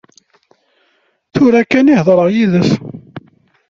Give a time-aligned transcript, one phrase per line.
[1.33, 2.71] Tura kan i heḍṛeɣ yid-s.